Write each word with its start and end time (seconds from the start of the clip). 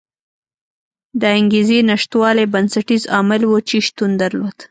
د 1.21 1.23
انګېزې 1.37 1.79
نشتوالی 1.89 2.45
بنسټیز 2.53 3.03
عامل 3.15 3.41
و 3.47 3.53
چې 3.67 3.77
شتون 3.87 4.11
درلود. 4.21 4.57